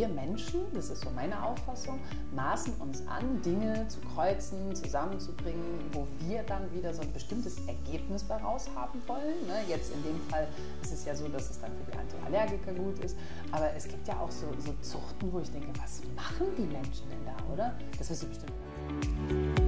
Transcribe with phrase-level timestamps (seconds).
[0.00, 2.00] wir Menschen, das ist so meine Auffassung,
[2.34, 8.26] maßen uns an, Dinge zu kreuzen, zusammenzubringen, wo wir dann wieder so ein bestimmtes Ergebnis
[8.26, 9.46] daraus haben wollen.
[9.46, 9.60] Ne?
[9.68, 10.48] Jetzt in dem Fall
[10.82, 13.14] ist es ja so, dass es dann für die Antiallergiker gut ist.
[13.52, 17.06] Aber es gibt ja auch so, so Zuchten, wo ich denke, was machen die Menschen
[17.10, 17.74] denn da, oder?
[17.98, 19.59] Das wirst du bestimmt.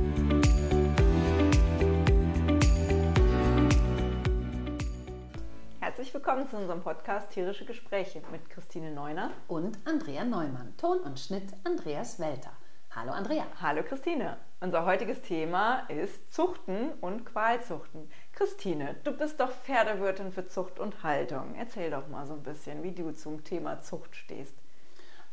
[5.92, 10.74] Herzlich willkommen zu unserem Podcast Tierische Gespräche mit Christine Neuner und Andrea Neumann.
[10.78, 12.52] Ton und Schnitt Andreas Welter.
[12.92, 13.45] Hallo Andrea.
[13.60, 14.38] Hallo Christine.
[14.60, 18.10] Unser heutiges Thema ist Zuchten und Qualzuchten.
[18.32, 21.55] Christine, du bist doch Pferdewirtin für Zucht und Haltung.
[21.59, 24.62] Erzähl doch mal so ein bisschen, wie du zum Thema Zucht stehst.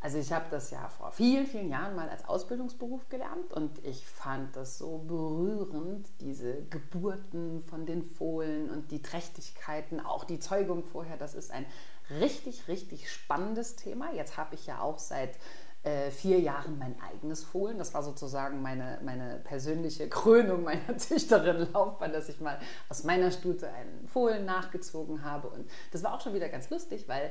[0.02, 4.06] Also ich habe das ja vor vielen, vielen Jahren mal als Ausbildungsberuf gelernt und ich
[4.06, 10.84] fand das so berührend, diese Geburten von den Fohlen und die Trächtigkeiten, auch die Zeugung
[10.84, 11.18] vorher.
[11.18, 11.66] Das ist ein
[12.18, 14.10] richtig, richtig spannendes Thema.
[14.12, 15.36] Jetzt habe ich ja auch seit
[15.82, 17.78] äh, vier Jahren mein eigenes Fohlen.
[17.78, 23.70] Das war sozusagen meine, meine persönliche Krönung meiner Züchterinnenlaufbahn, dass ich mal aus meiner Stute
[23.70, 25.48] einen Fohlen nachgezogen habe.
[25.48, 27.30] Und das war auch schon wieder ganz lustig, weil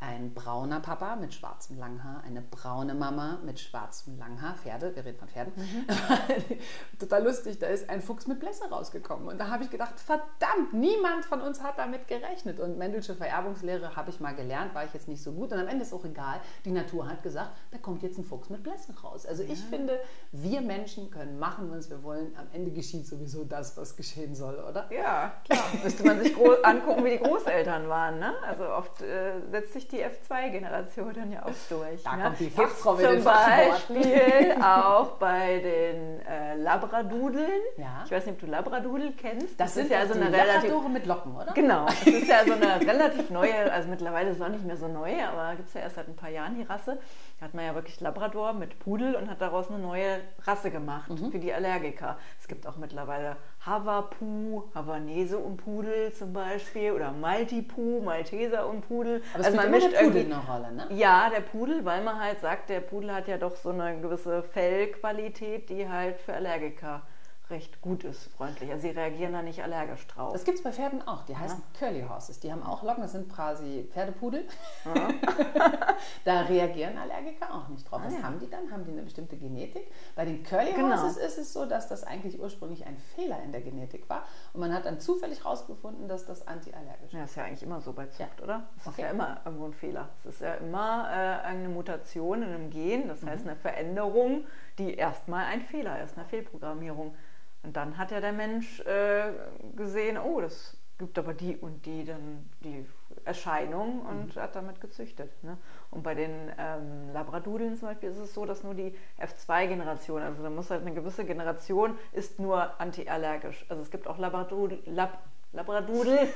[0.00, 5.18] ein brauner Papa mit schwarzem Langhaar, eine braune Mama mit schwarzem Langhaar, Pferde, wir reden
[5.18, 5.52] von Pferden.
[5.56, 5.86] Mhm.
[6.98, 9.28] Total lustig, da ist ein Fuchs mit Blässe rausgekommen.
[9.28, 12.60] Und da habe ich gedacht, verdammt, niemand von uns hat damit gerechnet.
[12.60, 15.52] Und Mendelsche Vererbungslehre habe ich mal gelernt, war ich jetzt nicht so gut.
[15.52, 18.48] Und am Ende ist auch egal, die Natur hat gesagt, da kommt jetzt ein Fuchs
[18.48, 19.26] mit Blässe raus.
[19.26, 19.52] Also ja.
[19.52, 20.00] ich finde,
[20.32, 22.34] wir Menschen können machen, was wir wollen.
[22.38, 24.90] Am Ende geschieht sowieso das, was geschehen soll, oder?
[24.90, 25.64] Ja, klar.
[25.84, 28.18] Müsste man sich angucken, wie die Großeltern waren.
[28.18, 28.32] Ne?
[28.42, 32.02] Also oft äh, setzt sich die F2-Generation dann ja auch durch.
[32.02, 32.24] Da ne?
[32.24, 37.60] kommt die Fachfrau mit Zum Beispiel auch bei den äh, Labradudeln.
[37.76, 38.02] Ja.
[38.04, 39.58] Ich weiß nicht, ob du Labradudel kennst.
[39.58, 41.52] Das, das sind ja so eine relativ mit Locken, oder?
[41.52, 41.86] Genau.
[42.00, 44.88] Das ist ja so eine relativ neue, also mittlerweile ist es auch nicht mehr so
[44.88, 46.98] neu, aber gibt es ja erst seit ein paar Jahren die Rasse.
[47.38, 51.10] Da hat man ja wirklich Labrador mit Pudel und hat daraus eine neue Rasse gemacht
[51.10, 51.30] mhm.
[51.30, 52.18] für die Allergiker.
[52.40, 59.22] Es gibt auch mittlerweile Havapu, Havanese und Pudel zum Beispiel oder Maltipu, Malteser und Pudel.
[59.34, 60.86] Aber also man mischt der Pudel eine Rolle, ne?
[60.90, 64.42] Ja, der Pudel, weil man halt sagt, der Pudel hat ja doch so eine gewisse
[64.42, 67.02] Fellqualität, die halt für Allergiker
[67.50, 68.70] recht gut ist, freundlich.
[68.70, 70.32] Also sie reagieren da nicht allergisch drauf.
[70.32, 71.24] Das gibt es bei Pferden auch.
[71.24, 71.78] Die heißen ja.
[71.78, 72.40] Curly Horses.
[72.40, 74.46] Die haben auch Locken, das sind quasi Pferdepudel.
[74.84, 75.08] Ja.
[76.24, 78.00] da reagieren Allergiker auch nicht drauf.
[78.02, 78.22] Ah, Was ja.
[78.22, 78.70] haben die dann?
[78.70, 79.90] Haben die eine bestimmte Genetik?
[80.14, 80.96] Bei den Curly genau.
[80.96, 84.24] Horses ist es so, dass das eigentlich ursprünglich ein Fehler in der Genetik war.
[84.52, 87.12] Und man hat dann zufällig herausgefunden, dass das antiallergisch ist.
[87.12, 88.68] Ja, ist ja eigentlich immer so bei Zucht, oder?
[88.78, 89.02] Es okay.
[89.02, 90.08] ist ja immer irgendwo ein Fehler.
[90.20, 93.50] Es ist ja immer äh, eine Mutation in einem Gen, das heißt mhm.
[93.50, 94.44] eine Veränderung,
[94.78, 97.14] die erstmal ein Fehler ist, eine Fehlprogrammierung.
[97.62, 99.32] Und dann hat ja der Mensch äh,
[99.76, 102.86] gesehen, oh, das gibt aber die und die dann die
[103.24, 104.40] Erscheinung und mhm.
[104.40, 105.30] hat damit gezüchtet.
[105.42, 105.56] Ne?
[105.90, 110.42] Und bei den ähm, Labradudeln zum Beispiel ist es so, dass nur die F2-Generation, also
[110.42, 113.64] da muss halt eine gewisse Generation, ist nur antiallergisch.
[113.68, 115.18] Also es gibt auch Labradudel, Lab,
[115.52, 116.18] Labradudel,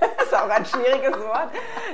[0.00, 1.50] das ist auch ein schwieriges Wort,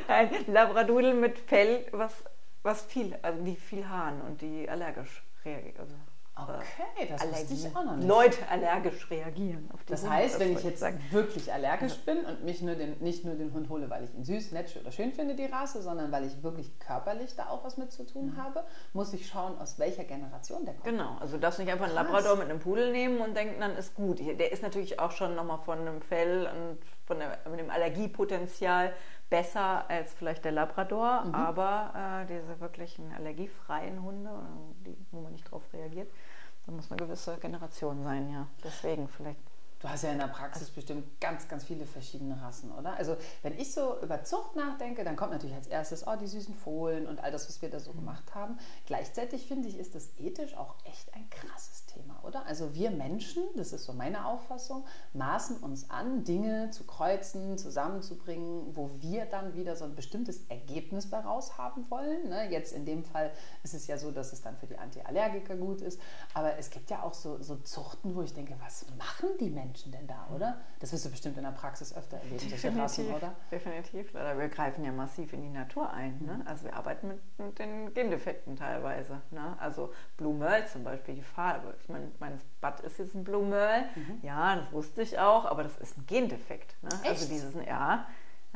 [0.07, 2.25] Nein, Labradudel mit Fell, was,
[2.63, 5.77] was viel, also die viel Haaren und die allergisch reagieren.
[5.79, 5.95] Also
[6.35, 8.09] Okay, das wusste ich auch noch nicht.
[8.09, 10.99] Leute allergisch reagieren auf Das Hunde, heißt, wenn ich jetzt sagen.
[11.11, 14.25] wirklich allergisch bin und mich nur den, nicht nur den Hund hole, weil ich ihn
[14.25, 17.77] süß, nett oder schön finde, die Rasse, sondern weil ich wirklich körperlich da auch was
[17.77, 18.37] mit zu tun mhm.
[18.39, 20.87] habe, muss ich schauen, aus welcher Generation der kommt.
[20.87, 23.77] Genau, also du darfst nicht einfach einen Labrador mit einem Pudel nehmen und denken, dann
[23.77, 24.19] ist gut.
[24.19, 28.95] Der ist natürlich auch schon nochmal von einem Fell und von dem Allergiepotenzial
[29.33, 31.35] besser als vielleicht der Labrador, mhm.
[31.35, 34.31] aber äh, diese wirklichen allergiefreien Hunde,
[34.85, 36.13] die, wo man nicht drauf reagiert,
[36.67, 38.47] da muss eine gewisse Generation sein, ja.
[38.63, 39.41] Deswegen vielleicht.
[39.83, 42.95] Du hast ja in der Praxis bestimmt ganz, ganz viele verschiedene Rassen, oder?
[42.95, 46.55] Also wenn ich so über Zucht nachdenke, dann kommt natürlich als erstes, oh, die süßen
[46.55, 47.97] Fohlen und all das, was wir da so mhm.
[47.97, 48.59] gemacht haben.
[48.87, 52.47] Gleichzeitig finde ich, ist das ethisch auch echt ein krasses Thema, oder?
[52.47, 54.85] Also wir Menschen, das ist so meine Auffassung,
[55.15, 61.11] maßen uns an, Dinge zu kreuzen, zusammenzubringen, wo wir dann wieder so ein bestimmtes Ergebnis
[61.11, 62.29] daraus haben wollen.
[62.29, 62.53] Ne?
[62.53, 63.33] Jetzt in dem Fall
[63.65, 66.01] ist es ja so, dass es dann für die Antiallergiker gut ist.
[66.35, 69.72] Aber es gibt ja auch so, so Zuchten, wo ich denke, was machen die Menschen
[69.91, 70.59] denn da, oder?
[70.81, 73.35] Das wirst du bestimmt in der Praxis öfter erleben, solche Rassen, oder?
[73.51, 74.13] Definitiv.
[74.15, 76.19] Wir greifen ja massiv in die Natur ein.
[76.21, 76.35] Ne?
[76.35, 76.47] Mhm.
[76.47, 79.21] Also wir arbeiten mit, mit den Gendefekten teilweise.
[79.31, 79.57] Ne?
[79.59, 83.45] Also Blue Merle zum Beispiel, die Farbe ich meine, mein Bad ist jetzt ein Blue
[83.45, 83.87] Merle.
[83.95, 84.19] Mhm.
[84.23, 86.77] Ja, das wusste ich auch, aber das ist ein Gendefekt.
[86.83, 86.91] Ne?
[86.93, 87.09] Also?
[87.09, 88.07] Also dieses, ja.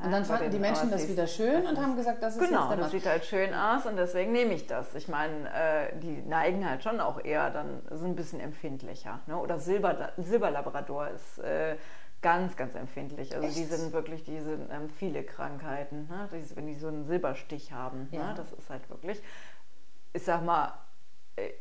[0.03, 2.71] Und dann fanden die Menschen das wieder schön und haben gesagt, das ist genau, jetzt
[2.71, 4.95] der das sieht halt schön aus und deswegen nehme ich das.
[4.95, 9.21] Ich meine, äh, die neigen halt schon auch eher dann sind ein bisschen empfindlicher.
[9.27, 9.39] Ne?
[9.39, 11.77] Oder Silber, Silberlabrador ist äh,
[12.21, 13.35] ganz, ganz empfindlich.
[13.35, 13.57] Also Echt?
[13.57, 16.09] die sind wirklich, die sind ähm, viele Krankheiten.
[16.09, 16.29] Ne?
[16.31, 18.19] Die, wenn die so einen Silberstich haben, ne?
[18.19, 18.29] ja.
[18.29, 18.35] ne?
[18.37, 19.23] das ist halt wirklich
[20.17, 20.73] ich sag mal,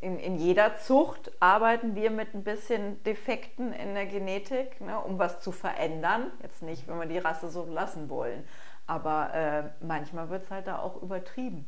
[0.02, 5.20] in, in jeder Zucht arbeiten wir mit ein bisschen Defekten in der Genetik, ne, um
[5.20, 6.32] was zu verändern.
[6.42, 8.48] Jetzt nicht, wenn wir die Rasse so lassen wollen.
[8.88, 11.66] Aber äh, manchmal wird es halt da auch übertrieben.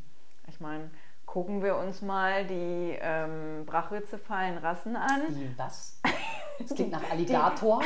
[0.47, 0.89] Ich meine,
[1.25, 5.21] gucken wir uns mal die ähm, brachiozephalen Rassen an.
[5.29, 6.01] Die was?
[6.59, 7.83] Das klingt nach Alligator.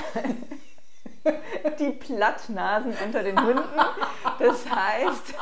[1.25, 3.63] Die, die Plattnasen unter den Hunden.
[4.39, 5.33] Das heißt,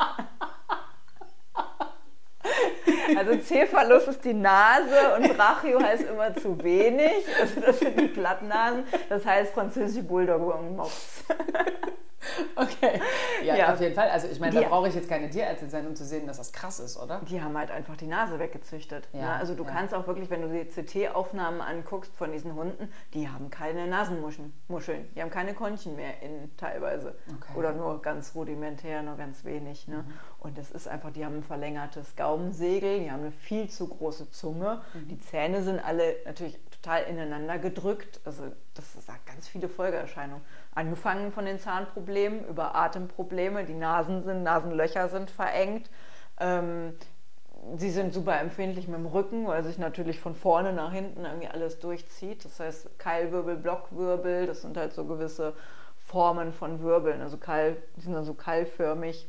[3.16, 7.24] also Cephalus ist die Nase und Brachio heißt immer zu wenig.
[7.40, 8.84] Also das sind die Plattnasen.
[9.08, 11.24] Das heißt französische Bulldog und Mops.
[12.56, 13.00] Okay.
[13.44, 14.10] Ja, ja, auf jeden Fall.
[14.10, 16.52] Also ich meine, da brauche ich jetzt keine Tierärztin sein, um zu sehen, dass das
[16.52, 17.22] krass ist, oder?
[17.28, 19.08] Die haben halt einfach die Nase weggezüchtet.
[19.12, 19.32] Ja, ne?
[19.36, 19.70] Also du ja.
[19.70, 24.52] kannst auch wirklich, wenn du die CT-Aufnahmen anguckst von diesen Hunden, die haben keine Nasenmuscheln.
[24.68, 25.08] Muscheln.
[25.14, 27.14] Die haben keine Konchen mehr in teilweise.
[27.28, 27.58] Okay.
[27.58, 29.88] Oder nur ganz rudimentär, nur ganz wenig.
[29.88, 29.98] Ne?
[29.98, 30.12] Mhm.
[30.40, 34.30] Und das ist einfach, die haben ein verlängertes Gaumensegel, die haben eine viel zu große
[34.30, 34.82] Zunge.
[34.92, 35.08] Mhm.
[35.08, 38.20] Die Zähne sind alle natürlich total ineinander gedrückt.
[38.24, 38.44] Also
[38.74, 40.42] das sagt ganz viele Folgeerscheinungen.
[40.74, 45.90] Angefangen von den Zahnproblemen über Atemprobleme, die Nasen sind, Nasenlöcher sind verengt.
[46.38, 46.94] Ähm,
[47.76, 51.48] sie sind super empfindlich mit dem Rücken, weil sich natürlich von vorne nach hinten irgendwie
[51.48, 52.44] alles durchzieht.
[52.44, 55.54] Das heißt Keilwirbel, Blockwirbel, das sind halt so gewisse
[55.98, 57.20] Formen von Wirbeln.
[57.20, 59.28] Also Keil, die sind dann so keilförmig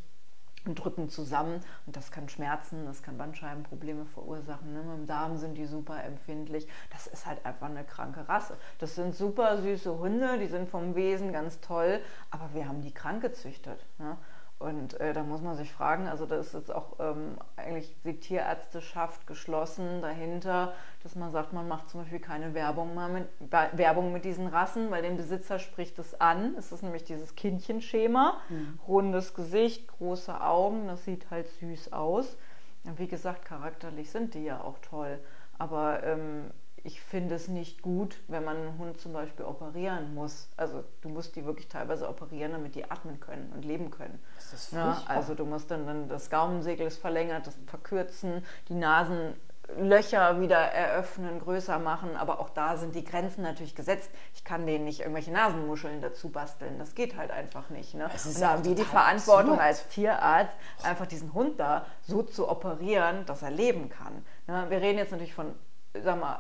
[0.66, 4.74] und drücken zusammen und das kann Schmerzen, das kann Bandscheibenprobleme verursachen.
[4.74, 4.81] Ne?
[4.96, 6.68] Im Darm sind die super empfindlich.
[6.92, 8.58] Das ist halt einfach eine kranke Rasse.
[8.80, 12.94] Das sind super süße Hunde, die sind vom Wesen ganz toll, aber wir haben die
[12.94, 13.86] krank gezüchtet.
[13.98, 14.18] Ne?
[14.62, 18.19] Und äh, da muss man sich fragen, also da ist jetzt auch ähm, eigentlich die
[18.19, 24.13] Tierärzteschaft geschlossen dahinter, dass man sagt, man macht zum Beispiel keine Werbung, mal mit, Werbung
[24.13, 26.54] mit diesen Rassen, weil den Besitzer spricht es an.
[26.60, 28.80] Es ist nämlich dieses Kindchenschema, mhm.
[28.88, 32.38] rundes Gesicht, große Augen, das sieht halt süß aus.
[32.84, 35.19] Und wie gesagt, charakterlich sind die ja auch toll.
[35.58, 36.52] Aber ähm,
[36.83, 40.50] ich finde es nicht gut, wenn man einen Hund zum Beispiel operieren muss.
[40.57, 44.19] Also du musst die wirklich teilweise operieren, damit die atmen können und leben können.
[44.36, 48.74] Das ist ja, also du musst dann, dann das Gaumensegel ist verlängert, das verkürzen, die
[48.74, 52.16] Nasenlöcher wieder eröffnen, größer machen.
[52.16, 54.10] Aber auch da sind die Grenzen natürlich gesetzt.
[54.34, 56.80] Ich kann denen nicht irgendwelche Nasenmuscheln dazu basteln.
[56.80, 57.94] Das geht halt einfach nicht.
[57.94, 58.06] Ne?
[58.25, 59.68] Und da haben wir die Verantwortung absurd.
[59.68, 64.25] als Tierarzt, einfach diesen Hund da so zu operieren, dass er leben kann.
[64.48, 64.66] Ne?
[64.69, 65.54] Wir reden jetzt natürlich von,
[65.94, 66.39] sag mal,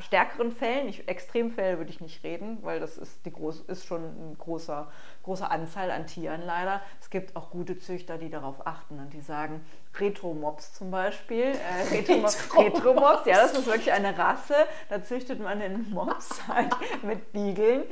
[0.00, 4.02] stärkeren Fällen, nicht Extremfälle würde ich nicht reden, weil das ist, die groß, ist schon
[4.02, 4.90] eine großer,
[5.22, 6.82] große Anzahl an Tieren leider.
[7.00, 9.64] Es gibt auch gute Züchter, die darauf achten und die sagen,
[9.98, 14.56] Retromops zum Beispiel, äh, Retromops, Retromops, ja, das ist wirklich eine Rasse,
[14.90, 17.84] da züchtet man den Mops halt mit Biegeln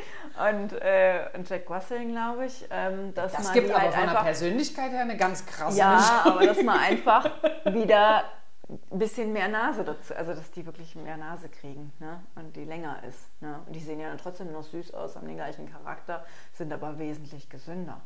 [0.50, 2.66] und, äh, und Jack Russell, glaube ich.
[2.70, 6.22] Ähm, dass das man gibt aber halt von der Persönlichkeit her eine ganz krasse Ja,
[6.24, 7.30] aber dass man einfach
[7.64, 8.24] wieder
[8.90, 12.22] ein bisschen mehr Nase dazu, also dass die wirklich mehr Nase kriegen ne?
[12.36, 13.28] und die länger ist.
[13.40, 13.60] Ne?
[13.66, 16.98] Und die sehen ja dann trotzdem noch süß aus, haben den gleichen Charakter, sind aber
[16.98, 18.00] wesentlich gesünder.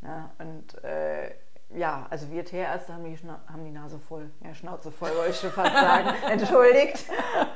[0.00, 0.30] Ne?
[0.38, 1.34] Und äh,
[1.70, 5.40] ja, also wir Tierärzte haben die, haben die Nase voll, ja, Schnauze voll, wollte ich
[5.40, 7.04] schon fast sagen, entschuldigt.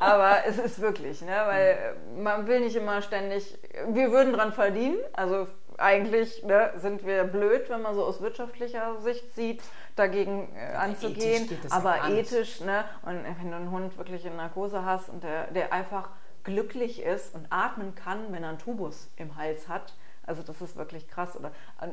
[0.00, 1.36] Aber es ist wirklich, ne?
[1.46, 3.58] weil man will nicht immer ständig,
[3.88, 5.46] wir würden dran verdienen, also
[5.80, 9.62] eigentlich ne, sind wir blöd, wenn man so aus wirtschaftlicher Sicht sieht,
[9.96, 11.44] dagegen äh, anzugehen.
[11.44, 12.84] Ethisch aber ethisch, ne?
[13.02, 16.10] Und wenn du einen Hund wirklich in Narkose hast und der, der einfach
[16.44, 19.94] glücklich ist und atmen kann, wenn er einen Tubus im Hals hat,
[20.26, 21.36] also das ist wirklich krass.
[21.36, 21.50] Oder,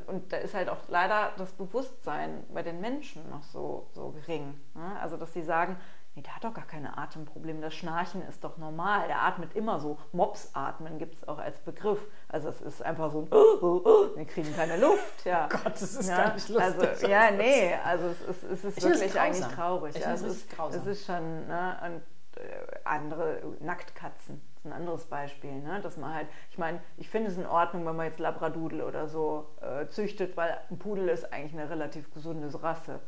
[0.08, 4.54] und, da ist halt auch leider das Bewusstsein bei den Menschen noch so, so gering.
[4.76, 5.00] Ne?
[5.02, 5.78] Also dass sie sagen,
[6.18, 9.80] nee, der hat doch gar keine Atemprobleme, das Schnarchen ist doch normal, der atmet immer
[9.80, 9.98] so.
[10.12, 12.00] Mops atmen gibt es auch als Begriff.
[12.28, 15.26] Also es ist einfach so ein, oh, oh, oh, wir kriegen keine Luft.
[15.26, 15.48] Ja.
[15.48, 16.90] Oh Gott, das ist ja, gar nicht lustig.
[16.90, 19.96] Also, ja, nee, also es ist, es ist wirklich ist eigentlich traurig.
[19.96, 25.62] Ich also es, ist, es ist schon, ne, und äh, andere, Nacktkatzen ein anderes Beispiel,
[25.62, 25.80] ne?
[25.82, 29.08] dass man halt, ich meine, ich finde es in Ordnung, wenn man jetzt Labradudel oder
[29.08, 33.00] so äh, züchtet, weil ein Pudel ist eigentlich eine relativ gesunde Rasse.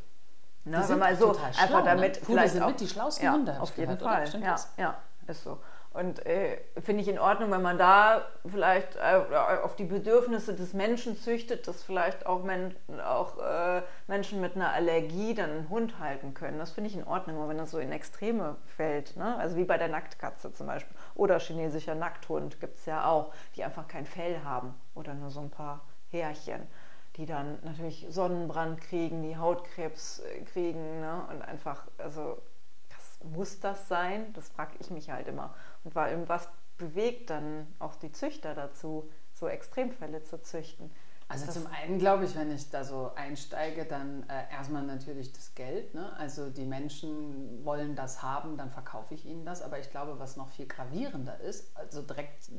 [0.69, 0.83] Ne?
[0.87, 2.21] Wenn man so einfach schlau, damit ne?
[2.25, 3.59] vielleicht sind auch, mit die schlausten ja, Hunde.
[3.59, 4.25] Auf jeden Fall.
[4.41, 4.95] Ja, ja,
[5.27, 5.59] ist so.
[5.91, 10.73] Und äh, finde ich in Ordnung, wenn man da vielleicht äh, auf die Bedürfnisse des
[10.73, 15.97] Menschen züchtet, dass vielleicht auch, Men auch äh, Menschen mit einer Allergie dann einen Hund
[15.99, 16.59] halten können.
[16.59, 19.35] Das finde ich in Ordnung, aber wenn das so in Extreme fällt, ne?
[19.37, 23.63] also wie bei der Nacktkatze zum Beispiel oder chinesischer Nackthund gibt es ja auch, die
[23.63, 26.67] einfach kein Fell haben oder nur so ein paar Härchen
[27.15, 31.27] die dann natürlich Sonnenbrand kriegen, die Hautkrebs äh, kriegen ne?
[31.29, 32.41] und einfach, also
[32.89, 34.31] das muss das sein?
[34.33, 35.53] Das frage ich mich halt immer.
[35.83, 36.47] Und weil was
[36.77, 40.91] bewegt dann auch die Züchter dazu, so Extremfälle zu züchten?
[41.31, 45.31] Also das zum einen glaube ich, wenn ich da so einsteige, dann äh, erstmal natürlich
[45.31, 45.93] das Geld.
[45.93, 46.11] Ne?
[46.17, 49.61] Also die Menschen wollen das haben, dann verkaufe ich ihnen das.
[49.61, 52.49] Aber ich glaube, was noch viel gravierender ist, also direkt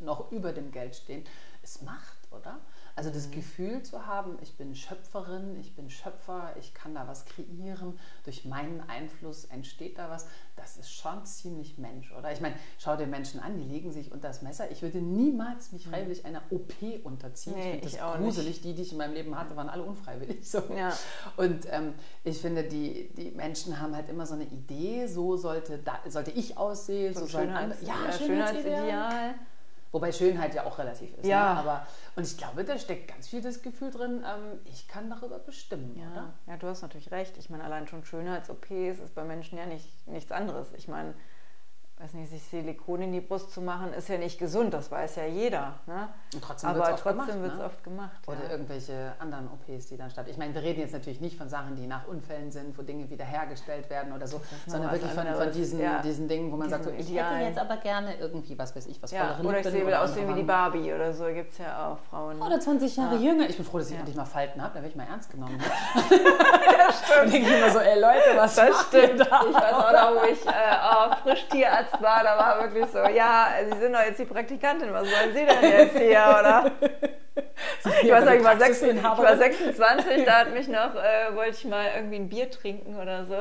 [0.00, 1.24] noch über dem Geld stehen,
[1.62, 2.60] ist Macht, oder?
[2.96, 3.32] Also das mhm.
[3.32, 8.46] Gefühl zu haben, ich bin Schöpferin, ich bin Schöpfer, ich kann da was kreieren, durch
[8.46, 10.26] meinen Einfluss entsteht da was,
[10.56, 12.32] das ist schon ziemlich Mensch, oder?
[12.32, 14.70] Ich meine, schau dir Menschen an, die legen sich unter das Messer.
[14.70, 15.90] Ich würde niemals mich mhm.
[15.90, 16.72] freiwillig einer OP
[17.04, 17.54] unterziehen.
[17.54, 18.48] Nee, ich finde das gruselig.
[18.48, 18.64] Nicht.
[18.64, 20.50] Die, die ich in meinem Leben hatte, waren alle unfreiwillig.
[20.50, 20.62] So.
[20.74, 20.96] Ja.
[21.36, 21.92] Und ähm,
[22.24, 26.30] ich finde, die, die Menschen haben halt immer so eine Idee, so sollte, da, sollte
[26.30, 27.78] ich aussehen, so, so sollen andere.
[27.84, 28.86] Ja, ja Schönheitsideal.
[28.86, 29.34] Schönheitsideal.
[29.96, 31.24] Wobei Schönheit ja auch relativ ist.
[31.24, 31.54] Ja.
[31.54, 31.60] Ne?
[31.60, 31.86] Aber,
[32.16, 35.96] und ich glaube, da steckt ganz viel das Gefühl drin, ähm, ich kann darüber bestimmen,
[35.98, 36.12] ja.
[36.12, 36.34] oder?
[36.46, 37.38] Ja, du hast natürlich recht.
[37.38, 40.74] Ich meine, allein schon Schönheits-OPs ist bei Menschen ja nicht, nichts anderes.
[40.74, 41.14] Ich meine,
[41.98, 45.16] weiß nicht, sich Silikon in die Brust zu machen, ist ja nicht gesund, das weiß
[45.16, 45.76] ja jeder.
[45.86, 46.08] Ne?
[46.34, 47.64] Und trotzdem Aber wird's trotzdem wird es ne?
[47.64, 48.20] oft gemacht.
[48.26, 48.50] Oder ja.
[48.50, 50.26] irgendwelche anderen OPs, die dann statt.
[50.28, 53.08] Ich meine, wir reden jetzt natürlich nicht von Sachen, die nach Unfällen sind, wo Dinge
[53.08, 56.02] wiederhergestellt werden oder so, sondern wirklich von, von, diesen, ja.
[56.02, 57.36] diesen Dingen, wo man diesen sagt, so, ich Idealen.
[57.36, 59.38] hätte jetzt aber gerne irgendwie, was weiß ich, was ja.
[59.42, 62.42] Oder ich sehe will aussehen wie die Barbie oder so, gibt es ja auch Frauen.
[62.42, 63.48] Oder 20 Jahre jünger.
[63.48, 65.58] Ich bin froh, dass ich endlich mal Falten habe, da werde ich mal ernst genommen.
[66.10, 67.24] ja, stimmt.
[67.24, 69.20] Und denke ich immer so, ey Leute, was das stimmt.
[69.20, 69.40] Da?
[69.48, 73.48] Ich weiß auch noch, wo ich äh, oh, Frisch-Tierarzt war, da war wirklich so, ja,
[73.70, 76.72] Sie sind doch jetzt die Praktikantin, was wollen Sie denn jetzt hier, oder?
[78.02, 81.56] ich weiß nicht, ich war, 26, ich war 26, da hat mich noch, äh, wollte
[81.56, 83.34] ich mal irgendwie ein Bier trinken oder so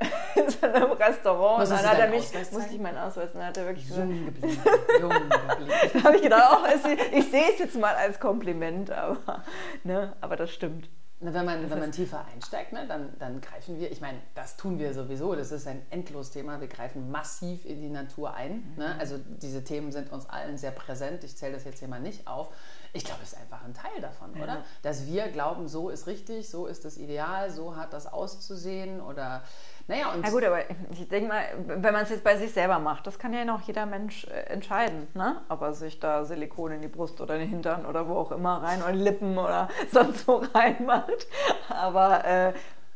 [0.34, 1.62] in so einem Restaurant.
[1.62, 4.24] Was und dann hat er mich, musste ich meinen Ausweis, dann hat er wirklich Jung
[4.26, 4.62] geblieben.
[5.00, 5.70] Jung geblieben.
[5.94, 9.42] da habe ich gedacht, oh, ich sehe es jetzt mal als Kompliment, aber,
[9.84, 10.88] ne, aber das stimmt.
[11.22, 14.78] Wenn man, wenn man tiefer einsteigt, ne, dann, dann greifen wir, ich meine, das tun
[14.78, 18.50] wir sowieso, das ist ein Endlos-Thema, wir greifen massiv in die Natur ein.
[18.50, 18.62] Ne?
[18.70, 18.78] Mhm.
[18.78, 18.96] Ne?
[18.98, 22.26] Also diese Themen sind uns allen sehr präsent, ich zähle das jetzt hier mal nicht
[22.26, 22.48] auf.
[22.92, 24.42] Ich glaube, es ist einfach ein Teil davon, ja.
[24.42, 24.64] oder?
[24.82, 29.42] Dass wir glauben, so ist richtig, so ist das Ideal, so hat das auszusehen oder
[29.90, 30.20] naja, und.
[30.22, 33.18] Na gut, aber ich denke mal, wenn man es jetzt bei sich selber macht, das
[33.18, 35.42] kann ja noch jeder Mensch äh, entscheiden, ne?
[35.48, 38.30] ob er sich da Silikon in die Brust oder in den Hintern oder wo auch
[38.30, 41.26] immer rein oder Lippen oder sonst wo reinmacht.
[41.68, 42.52] Aber äh,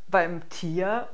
[0.07, 1.09] beim Tier,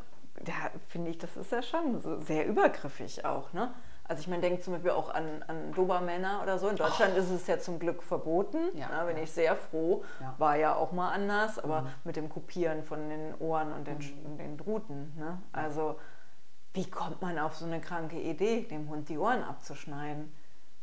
[0.47, 3.73] ja, finde ich, das ist ja schon so sehr übergriffig auch, ne?
[4.11, 6.69] Also ich meine, denke zum Beispiel auch an, an Dobermänner oder so.
[6.69, 7.19] In Deutschland oh.
[7.21, 8.59] ist es ja zum Glück verboten.
[8.75, 9.23] Ja, da bin ja.
[9.23, 10.03] ich sehr froh.
[10.21, 10.35] Ja.
[10.37, 11.89] War ja auch mal anders, aber mhm.
[12.03, 14.37] mit dem Kopieren von den Ohren und den, mhm.
[14.37, 15.17] den Druten.
[15.17, 15.41] Ne?
[15.53, 16.01] Also
[16.75, 20.33] wie kommt man auf so eine kranke Idee, dem Hund die Ohren abzuschneiden?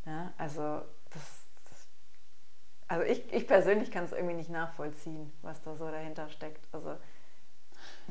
[0.05, 0.61] Ja, also
[1.09, 1.87] das, das
[2.87, 6.65] also ich, ich persönlich kann es irgendwie nicht nachvollziehen, was da so dahinter steckt.
[6.71, 6.95] Also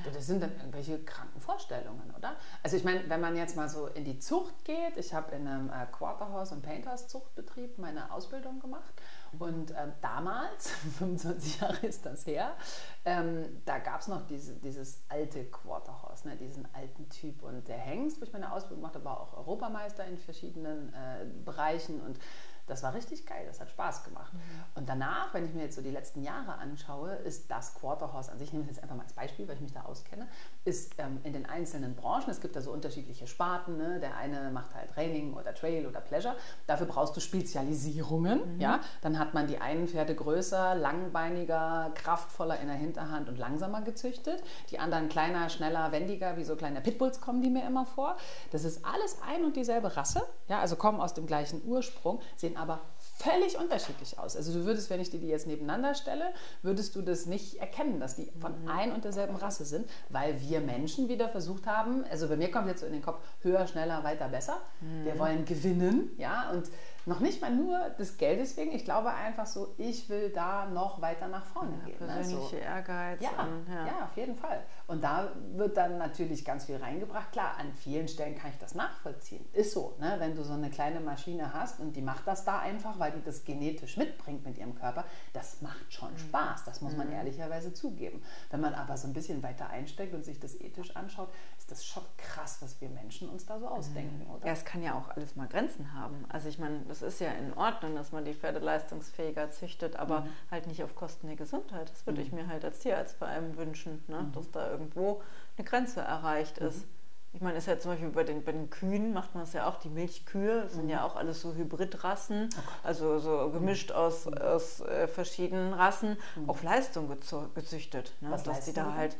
[0.04, 2.36] das sind dann irgendwelche kranken Vorstellungen, oder?
[2.62, 5.46] Also ich meine, wenn man jetzt mal so in die Zucht geht, ich habe in
[5.46, 8.92] einem äh, Quarterhouse und Painters Zuchtbetrieb meine Ausbildung gemacht
[9.38, 12.56] und ähm, damals, 25 Jahre ist das her,
[13.04, 17.78] ähm, da gab es noch diese, dieses alte Quarterhouse, ne, diesen alten Typ und der
[17.78, 22.18] Hengst, wo ich meine Ausbildung gemacht habe, war auch Europameister in verschiedenen äh, Bereichen und
[22.66, 24.32] das war richtig geil, das hat Spaß gemacht.
[24.32, 24.38] Mhm.
[24.74, 28.38] Und danach, wenn ich mir jetzt so die letzten Jahre anschaue, ist das Quarterhorse an
[28.38, 30.26] sich, ich nehme es jetzt einfach mal als Beispiel, weil ich mich da auskenne,
[30.64, 34.00] ist ähm, in den einzelnen Branchen, es gibt da so unterschiedliche Sparten, ne?
[34.00, 36.34] der eine macht halt Training oder Trail oder Pleasure,
[36.66, 38.60] dafür brauchst du Spezialisierungen, mhm.
[38.60, 43.82] ja, dann hat man die einen Pferde größer, langbeiniger, kraftvoller in der Hinterhand und langsamer
[43.82, 48.16] gezüchtet, die anderen kleiner, schneller, wendiger, wie so kleine Pitbulls kommen die mir immer vor.
[48.50, 52.55] Das ist alles ein und dieselbe Rasse, ja, also kommen aus dem gleichen Ursprung, sehen
[52.56, 54.36] aber völlig unterschiedlich aus.
[54.36, 56.32] Also du würdest, wenn ich dir die jetzt nebeneinander stelle,
[56.62, 58.68] würdest du das nicht erkennen, dass die von mhm.
[58.68, 62.68] ein und derselben Rasse sind, weil wir Menschen wieder versucht haben, also bei mir kommt
[62.68, 64.60] jetzt so in den Kopf, höher, schneller, weiter, besser.
[64.80, 65.04] Mhm.
[65.04, 66.68] Wir wollen gewinnen, ja, und
[67.06, 68.72] noch nicht mal nur des Geldes wegen.
[68.72, 71.96] Ich glaube einfach so, ich will da noch weiter nach vorne ja, gehen.
[71.98, 72.48] Persönliche ne?
[72.50, 72.56] so.
[72.56, 73.22] Ehrgeiz.
[73.22, 74.04] Ja, und, ja, ja.
[74.04, 74.64] auf jeden Fall.
[74.88, 77.30] Und da wird dann natürlich ganz viel reingebracht.
[77.30, 79.44] Klar, an vielen Stellen kann ich das nachvollziehen.
[79.52, 80.16] Ist so, ne?
[80.18, 83.22] wenn du so eine kleine Maschine hast und die macht das da einfach, weil die
[83.22, 86.18] das genetisch mitbringt mit ihrem Körper, das macht schon mhm.
[86.18, 86.64] Spaß.
[86.64, 87.14] Das muss man mhm.
[87.14, 88.20] ehrlicherweise zugeben.
[88.50, 91.84] Wenn man aber so ein bisschen weiter einsteckt und sich das ethisch anschaut, ist das
[91.86, 94.34] schon krass, was wir Menschen uns da so ausdenken, mhm.
[94.34, 94.46] oder?
[94.46, 96.24] Ja, es kann ja auch alles mal Grenzen haben.
[96.28, 100.20] Also ich meine, das ist ja in Ordnung, dass man die Pferde leistungsfähiger züchtet, aber
[100.20, 100.28] mhm.
[100.50, 101.90] halt nicht auf Kosten der Gesundheit.
[101.90, 102.26] Das würde mhm.
[102.26, 104.22] ich mir halt als Tierarzt vor allem wünschen, ne?
[104.22, 104.32] Mhm.
[104.32, 105.22] dass da irgendwo
[105.56, 106.78] eine Grenze erreicht ist.
[106.78, 106.96] Mhm.
[107.32, 109.68] Ich meine, ist ja zum Beispiel bei den, bei den Kühen macht man es ja
[109.68, 114.80] auch, die Milchkühe sind ja auch alles so Hybridrassen, oh also so gemischt aus, aus
[114.80, 117.14] äh, verschiedenen Rassen, auf Leistung
[117.54, 118.12] gezüchtet.
[118.22, 118.30] Ne?
[118.30, 119.18] Was dass die da halt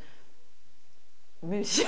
[1.41, 1.85] Milch.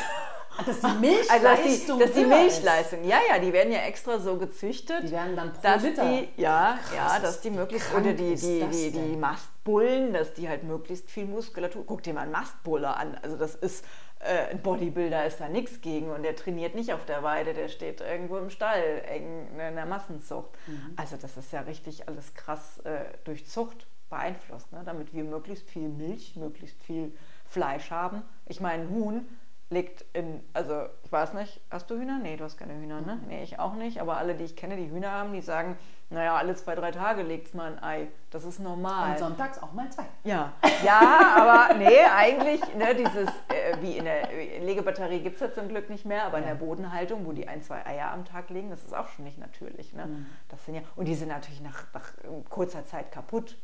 [0.66, 1.30] Dass die Milchleistung.
[1.30, 2.28] Also dass die, dass die ist.
[2.28, 5.04] Milchleistung, ja, ja, die werden ja extra so gezüchtet.
[5.04, 6.06] Die werden dann pro Liter.
[6.06, 9.16] die, ja, Krass, ja, dass die möglichst, oder die, die, die, die?
[9.16, 13.56] Mastbullen, dass die halt möglichst viel Muskulatur, guck dir mal einen Mastbulle an, also das
[13.56, 13.86] ist,
[14.20, 17.70] äh, ein Bodybuilder ist da nichts gegen und der trainiert nicht auf der Weide, der
[17.70, 20.50] steht irgendwo im Stall, eng in der Massenzucht.
[20.68, 20.94] Mhm.
[20.98, 24.82] Also das ist ja richtig alles krass äh, durch Zucht beeinflusst, ne?
[24.84, 27.14] damit wir möglichst viel Milch, möglichst viel
[27.50, 28.22] Fleisch haben.
[28.46, 29.28] Ich meine, ein Huhn
[29.72, 32.18] legt in, also ich weiß nicht, hast du Hühner?
[32.18, 33.06] Nee, du hast keine Hühner, Mhm.
[33.08, 33.20] ne?
[33.28, 35.78] Nee, ich auch nicht, aber alle, die ich kenne, die Hühner haben, die sagen,
[36.10, 38.08] naja, alle zwei, drei Tage legt es mal ein Ei.
[38.32, 39.12] Das ist normal.
[39.12, 40.06] Und sonntags auch mal zwei.
[40.24, 40.54] Ja,
[40.84, 44.28] ja, aber nee, eigentlich, ne, dieses, äh, wie in der
[44.60, 47.62] Legebatterie gibt es ja zum Glück nicht mehr, aber in der Bodenhaltung, wo die ein,
[47.62, 49.94] zwei Eier am Tag legen, das ist auch schon nicht natürlich.
[49.94, 50.08] Ne?
[50.08, 50.26] Mhm.
[50.48, 53.56] Das sind ja, und die sind natürlich nach, nach äh, kurzer Zeit kaputt.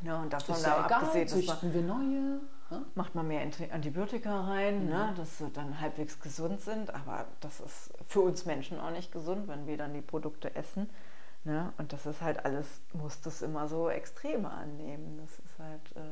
[0.00, 2.40] Ne, und davon Ist da ja egal, abgesehen, dass man, züchten wir neue.
[2.70, 2.82] Ja?
[2.94, 6.92] macht man mehr Anti- Antibiotika rein, ne, dass sie dann halbwegs gesund sind.
[6.94, 10.90] Aber das ist für uns Menschen auch nicht gesund, wenn wir dann die Produkte essen.
[11.44, 11.72] Ne?
[11.76, 15.18] Und das ist halt alles, muss das immer so Extreme annehmen.
[15.18, 15.96] Das ist halt.
[15.96, 16.10] Äh,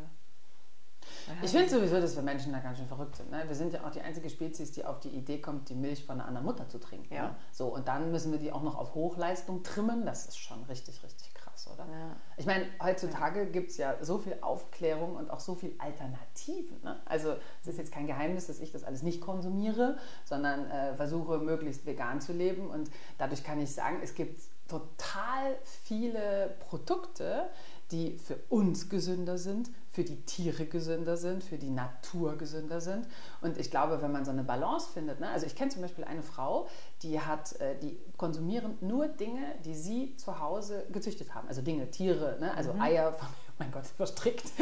[1.42, 3.30] Ich finde sowieso, dass wir Menschen da ganz schön verrückt sind.
[3.30, 3.44] Ne?
[3.46, 6.20] Wir sind ja auch die einzige Spezies, die auf die Idee kommt, die Milch von
[6.20, 7.14] einer anderen Mutter zu trinken.
[7.14, 7.28] Ja.
[7.28, 7.36] Ne?
[7.50, 10.04] So, und dann müssen wir die auch noch auf Hochleistung trimmen.
[10.06, 11.84] Das ist schon richtig, richtig krass, oder?
[11.84, 12.16] Ja.
[12.36, 16.80] Ich meine, heutzutage gibt es ja so viel Aufklärung und auch so viel Alternativen.
[16.82, 17.00] Ne?
[17.04, 21.38] Also es ist jetzt kein Geheimnis, dass ich das alles nicht konsumiere, sondern äh, versuche
[21.38, 22.68] möglichst vegan zu leben.
[22.68, 27.50] Und dadurch kann ich sagen, es gibt total viele Produkte,
[27.92, 33.06] die für uns gesünder sind, für die Tiere gesünder sind, für die Natur gesünder sind.
[33.42, 35.28] Und ich glaube, wenn man so eine Balance findet, ne?
[35.28, 36.66] also ich kenne zum Beispiel eine Frau,
[37.02, 41.46] die hat, äh, die konsumieren nur Dinge, die sie zu Hause gezüchtet haben.
[41.46, 42.56] Also Dinge, Tiere, ne?
[42.56, 44.44] also Eier von, oh mein Gott, verstrickt.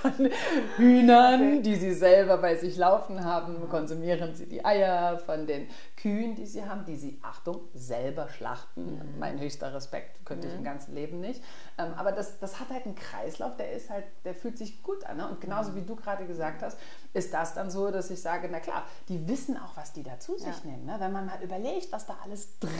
[0.00, 0.30] Von
[0.76, 6.34] Hühnern, die sie selber bei sich laufen haben, konsumieren sie die Eier von den Kühen,
[6.34, 9.00] die sie haben, die sie, Achtung, selber schlachten.
[9.18, 11.42] Mein höchster Respekt, könnte ich im ganzen Leben nicht.
[11.76, 15.04] Ähm, aber das, das hat halt einen Kreislauf, der ist halt, der fühlt sich gut
[15.04, 15.16] an.
[15.16, 15.28] Ne?
[15.28, 16.78] Und genauso wie du gerade gesagt hast,
[17.12, 20.18] ist das dann so, dass ich sage, na klar, die wissen auch, was die da
[20.20, 20.70] zu sich Ja.
[20.70, 20.84] nehmen.
[20.84, 20.96] Ne?
[20.98, 22.70] Wenn man mal überlegt, was da alles drin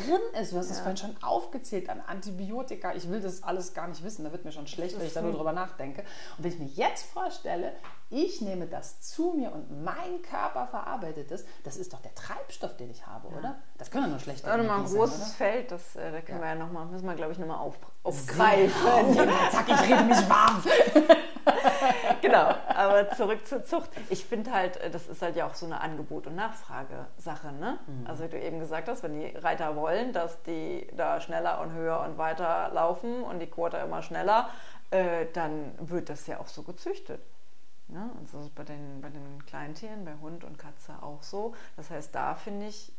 [0.41, 4.03] ist, du hast es vorhin schon aufgezählt an Antibiotika, ich will das alles gar nicht
[4.05, 6.03] wissen, da wird mir schon schlecht, wenn ich da nur drüber nachdenke.
[6.37, 7.73] Und wenn ich mir jetzt vorstelle,
[8.15, 12.77] ich nehme das zu mir und mein Körper verarbeitet es, das ist doch der Treibstoff,
[12.77, 13.57] den ich habe, oder?
[13.77, 15.31] Das kann doch nur schlechte Das ist nochmal ein Energie sein, großes oder?
[15.37, 16.45] Feld, das, äh, da können Ja.
[16.45, 17.75] wir ja noch mal, müssen wir, glaube ich, nochmal auf,
[18.05, 18.71] Auf aufgreifen.
[18.71, 19.29] Fall.
[19.51, 20.63] Zack, ich rede mich warm.
[22.23, 23.91] genau, aber zurück zur Zucht.
[24.11, 27.53] Ich finde halt, äh, das ist halt ja auch so eine Angebot- und Nachfrage-Sache.
[27.53, 27.79] Ne?
[28.05, 31.73] Also wie du eben gesagt hast, wenn die Reiter wollen, dass die da schneller und
[31.73, 34.49] höher und weiter laufen und die Quote immer schneller,
[34.91, 37.21] äh, dann wird das ja auch so gezüchtet.
[37.89, 38.11] Ne?
[38.19, 41.55] Und so ist bei den, bei den Kleintieren, bei Hund und Katze auch so.
[41.77, 42.93] Das heißt, da finde ich,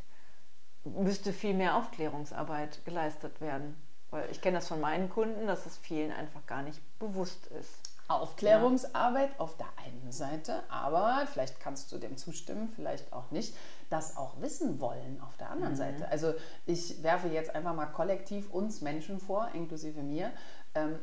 [0.83, 3.75] müsste viel mehr Aufklärungsarbeit geleistet werden.
[4.11, 7.95] Weil ich kenne das von meinen Kunden, dass es vielen einfach gar nicht bewusst ist.
[8.07, 13.55] Aufklärungsarbeit auf der einen Seite, aber vielleicht kannst du dem zustimmen, vielleicht auch nicht,
[13.89, 16.07] das auch wissen wollen auf der anderen Seite.
[16.09, 16.35] Also
[16.67, 20.31] ich werfe jetzt einfach mal kollektiv uns Menschen vor, inklusive mir,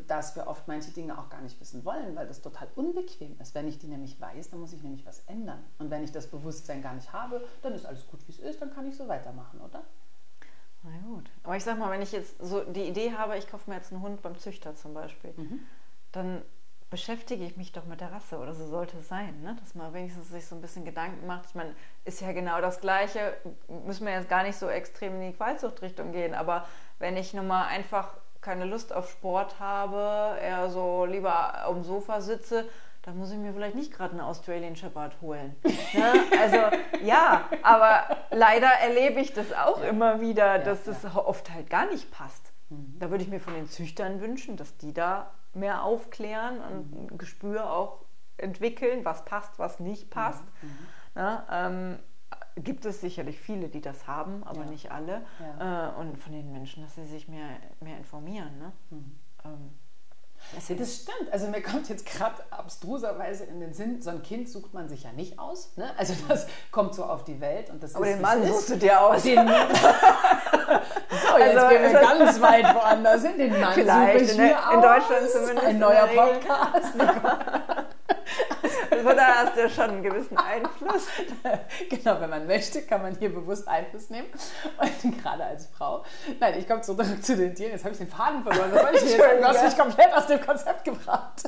[0.06, 3.54] dass wir oft manche Dinge auch gar nicht wissen wollen, weil das total unbequem ist.
[3.54, 5.62] Wenn ich die nämlich weiß, dann muss ich nämlich was ändern.
[5.78, 8.60] Und wenn ich das Bewusstsein gar nicht habe, dann ist alles gut, wie es ist,
[8.60, 9.82] dann kann ich so weitermachen, oder?
[10.82, 11.30] Na gut.
[11.42, 13.92] Aber ich sag mal, wenn ich jetzt so die Idee habe, ich kaufe mir jetzt
[13.92, 15.32] einen Hund beim Züchter zum Beispiel,
[16.10, 16.42] dann
[16.90, 19.56] beschäftige ich mich doch mit der Rasse oder so sollte es sein, ne?
[19.58, 21.46] dass man wenigstens sich so ein bisschen Gedanken macht.
[21.46, 23.34] Ich meine, ist ja genau das Gleiche,
[23.86, 26.66] müssen wir jetzt gar nicht so extrem in die Qualzuchtrichtung gehen, aber
[26.98, 31.84] wenn ich nun mal einfach keine Lust auf Sport habe, eher so lieber auf dem
[31.84, 32.68] Sofa sitze,
[33.02, 35.56] dann muss ich mir vielleicht nicht gerade einen Australian Shepherd holen.
[35.94, 36.12] Ne?
[36.40, 36.58] Also
[37.04, 42.10] ja, aber leider erlebe ich das auch immer wieder, dass das oft halt gar nicht
[42.10, 42.52] passt.
[42.98, 47.18] Da würde ich mir von den Züchtern wünschen, dass die da mehr aufklären und ein
[47.18, 48.04] Gespür auch
[48.38, 50.44] entwickeln, was passt, was nicht passt.
[51.14, 51.42] Ne?
[51.50, 51.98] Ähm,
[52.56, 54.70] gibt es sicherlich viele, die das haben, aber Ja.
[54.70, 55.22] nicht alle.
[55.58, 55.90] Ja.
[55.90, 57.46] Äh, und von den Menschen, dass sie sich mehr,
[57.80, 58.58] mehr informieren.
[58.58, 58.72] Ne?
[59.44, 59.70] Ähm,
[60.56, 61.32] das Ja, das stimmt.
[61.32, 65.04] Also mir kommt jetzt gerade abstruserweise in den Sinn, so ein Kind sucht man sich
[65.04, 65.76] ja nicht aus.
[65.76, 65.90] Ne?
[65.96, 68.76] Also das kommt so auf die Welt und das aber ist, den Mann suchst du
[68.76, 69.22] dir aus.
[69.22, 73.38] Den, so, jetzt Also- gehen wir ganz weit woanders hin.
[73.38, 74.82] Den Mann Vielleicht, suche ich in mir in aus.
[74.82, 76.06] Deutschland zumindest Ein in neuer.
[76.08, 76.94] Podcast.
[79.04, 81.06] Also da hast du ja schon einen gewissen Einfluss.
[81.90, 84.28] genau, wenn man möchte, kann man hier bewusst Einfluss nehmen.
[84.78, 86.04] Und gerade als Frau.
[86.40, 87.72] Nein, ich komme zurück zu den Tieren.
[87.72, 88.70] Jetzt habe ich den Faden verloren.
[88.72, 89.18] Soll ich jetzt?
[89.18, 91.42] Du hast mich komplett aus dem Konzept gebracht.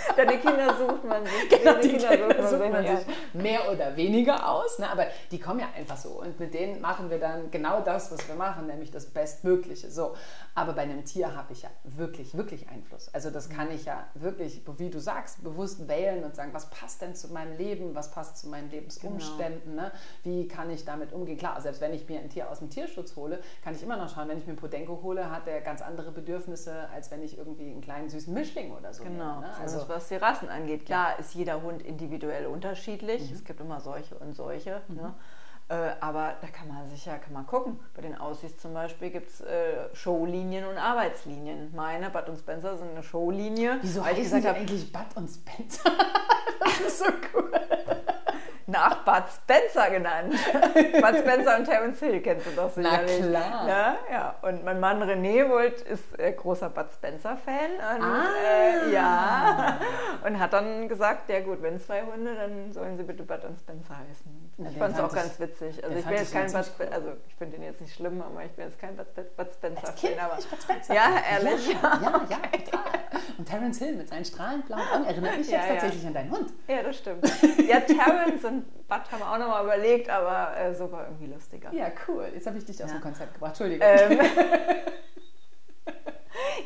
[0.16, 1.48] Deine Kinder sucht man sich.
[1.48, 2.96] Genau, die Kinder sucht man ja.
[2.96, 4.90] sich mehr oder weniger aus, ne?
[4.90, 8.26] aber die kommen ja einfach so und mit denen machen wir dann genau das, was
[8.28, 9.90] wir machen, nämlich das Bestmögliche.
[9.90, 10.14] So.
[10.54, 13.12] Aber bei einem Tier habe ich ja wirklich, wirklich Einfluss.
[13.14, 17.02] Also das kann ich ja wirklich, wie du sagst, bewusst wählen und sagen, was passt
[17.02, 19.92] denn zu meinem Leben, was passt zu meinen Lebensumständen, ne?
[20.24, 21.38] wie kann ich damit umgehen.
[21.38, 24.14] Klar, selbst wenn ich mir ein Tier aus dem Tierschutz hole, kann ich immer noch
[24.14, 27.38] schauen, wenn ich mir einen Podenco hole, hat der ganz andere Bedürfnisse, als wenn ich
[27.38, 29.40] irgendwie einen kleinen süßen Mischling oder so Genau, nehme.
[29.46, 29.56] Ne?
[29.60, 30.86] also was die Rassen angeht.
[30.86, 33.30] Klar ist jeder Hund individuell unterschiedlich.
[33.30, 34.80] Es gibt immer solche und solche.
[34.88, 35.14] Ne?
[35.68, 37.78] Äh, aber da kann man sicher kann man gucken.
[37.94, 41.72] Bei den Aussies zum Beispiel gibt es äh, Showlinien und Arbeitslinien.
[41.74, 43.78] Meine, Bud und Spencer sind eine Showlinie.
[43.82, 45.92] Wieso weil ich heißen gesagt die habe, eigentlich Bud und Spencer?
[46.60, 47.52] das ist so cool.
[48.70, 50.32] Nach Bud Spencer genannt.
[50.52, 53.28] Bud Spencer und Terence Hill kennst du doch Na sicherlich.
[53.28, 53.68] klar.
[53.68, 54.34] Ja, ja.
[54.42, 57.70] Und mein Mann René Wolt ist äh, großer Bud Spencer-Fan.
[57.96, 58.22] Und Ah.
[58.46, 59.78] äh, ja.
[60.26, 63.58] Und hat dann gesagt, ja gut, wenn zwei Hunde, dann sollen sie bitte Bud und
[63.58, 64.49] Spencer heißen.
[64.62, 65.82] Na, ich den fand es auch ich- ganz witzig.
[65.84, 68.20] Also ich bin jetzt ich kein Bud Spencer, also ich finde den jetzt nicht schlimm,
[68.22, 70.94] aber ich bin jetzt kein Bud, Aber ich Spencer.
[70.94, 71.72] Ja, ehrlich.
[71.72, 72.82] Ja, ja, ja, total.
[73.38, 75.72] Und Terence Hill mit seinen strahlend blauen Augen erinnert mich Ja, jetzt ja.
[75.74, 76.52] tatsächlich an deinen Hund.
[76.68, 77.24] ja, das stimmt.
[77.68, 81.72] Ja, Terence und Bud haben wir auch nochmal überlegt, aber äh, so war irgendwie lustiger.
[81.72, 82.26] Ja, cool.
[82.34, 83.52] Jetzt habe ich dich aus dem Konzept gebracht.
[83.58, 83.86] Entschuldigung.
[83.88, 84.18] Ähm,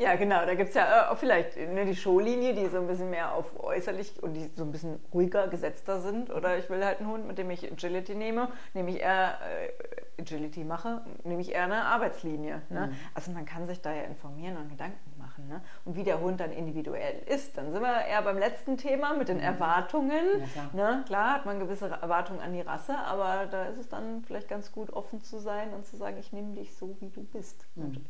[0.05, 2.87] ja, genau, da gibt es ja äh, auch vielleicht ne, die Showlinie, die so ein
[2.87, 6.31] bisschen mehr auf äußerlich und die so ein bisschen ruhiger, gesetzter sind.
[6.31, 10.63] Oder ich will halt einen Hund, mit dem ich Agility nehme, nämlich eher äh, Agility
[10.63, 12.63] mache, nehme ich eher eine Arbeitslinie.
[12.69, 12.93] Ne?
[13.15, 15.49] Also man kann sich da ja informieren und Gedanken machen.
[15.49, 15.63] Ne?
[15.85, 17.57] Und wie der Hund dann individuell ist.
[17.57, 20.41] Dann sind wir eher beim letzten Thema mit den Erwartungen.
[20.41, 20.71] Ja, klar.
[20.73, 21.05] Ne?
[21.07, 24.71] Klar hat man gewisse Erwartungen an die Rasse, aber da ist es dann vielleicht ganz
[24.71, 27.67] gut, offen zu sein und zu sagen, ich nehme dich so, wie du bist.
[27.75, 28.01] Und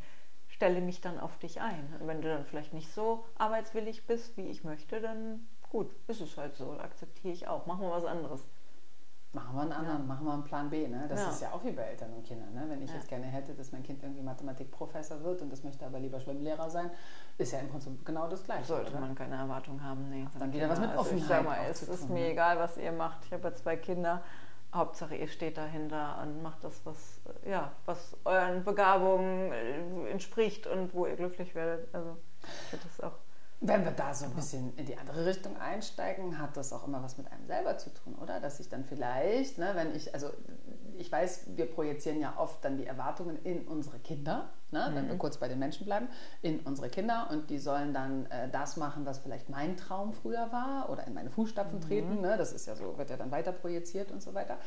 [0.65, 1.95] stelle mich dann auf dich ein.
[2.01, 6.23] Und wenn du dann vielleicht nicht so arbeitswillig bist, wie ich möchte, dann gut, ist
[6.23, 7.67] es halt so, akzeptiere ich auch.
[7.67, 8.47] Machen wir was anderes.
[9.35, 10.87] Machen wir einen anderen, machen wir einen Plan B.
[10.89, 11.05] Ne?
[11.09, 11.29] Das Ja.
[11.31, 12.55] ist ja auch wie bei Eltern und Kindern.
[12.55, 12.65] Ne?
[12.69, 12.97] Wenn ich Ja.
[12.97, 16.71] jetzt gerne hätte, dass mein Kind irgendwie Mathematikprofessor wird und das möchte aber lieber Schwimmlehrer
[16.71, 16.91] sein,
[17.37, 18.65] ist ja im Prinzip genau das Gleiche.
[18.65, 19.01] Sollte oder?
[19.01, 20.09] man keine Erwartung haben.
[20.09, 20.27] Nee.
[20.39, 22.31] Dann wieder was mit Also ich Offenheit sag mal, es ist tun, mir ne?
[22.31, 23.25] egal, was ihr macht.
[23.27, 24.23] Ich habe ja zwei Kinder.
[24.75, 30.93] Hauptsache, ihr steht dahinter und macht das, was, ja, was euren Begabungen äh, entspricht und
[30.95, 31.95] wo ihr glücklich werdet.
[31.95, 33.19] Also ich finde das auch.
[33.61, 37.03] Wenn wir da so ein bisschen in die andere Richtung einsteigen, hat das auch immer
[37.03, 38.41] was mit einem selber zu tun, oder?
[38.41, 40.31] Dass ich dann vielleicht, ne, wenn ich, also
[40.97, 45.17] ich weiß, wir projizieren ja oft dann die Erwartungen in unsere Kinder, ne, wenn wir
[45.17, 46.09] kurz bei den Menschen bleiben,
[46.43, 50.53] in unsere Kinder und die sollen dann äh, das machen, was vielleicht mein Traum früher
[50.53, 52.21] war oder in meine Fußstapfen treten.
[52.21, 52.37] Ne?
[52.37, 54.59] Das ist ja so, wird ja dann weiter projiziert und so weiter.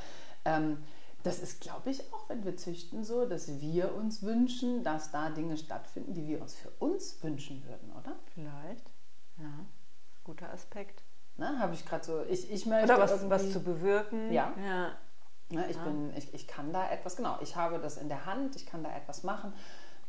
[0.46, 0.84] Ähm,
[1.28, 5.30] das ist, glaube ich, auch, wenn wir züchten, so, dass wir uns wünschen, dass da
[5.30, 8.16] Dinge stattfinden, die wir uns für uns wünschen würden, oder?
[8.34, 8.90] Vielleicht.
[9.38, 9.66] Ja.
[10.24, 11.04] Guter Aspekt.
[11.36, 14.32] Ne, habe ich gerade so, ich, ich möchte Oder was, was zu bewirken.
[14.32, 14.54] Ja.
[14.66, 14.92] ja.
[15.50, 18.56] Ne, ich, bin, ich, ich kann da etwas, genau, ich habe das in der Hand,
[18.56, 19.54] ich kann da etwas machen,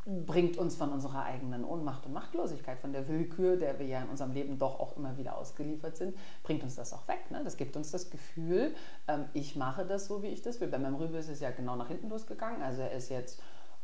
[0.08, 4.08] bringt uns von unserer eigenen Ohnmacht und Machtlosigkeit, von der Willkür, der wir ja in
[4.08, 7.30] unserem Leben doch auch immer wieder ausgeliefert sind, bringt uns das auch weg.
[7.30, 7.42] Ne?
[7.44, 8.74] Das gibt uns das Gefühl,
[9.06, 10.68] ähm, ich mache das so, wie ich das will.
[10.68, 13.42] Bei meinem Rübe ist es ja genau nach hinten losgegangen, also er ist jetzt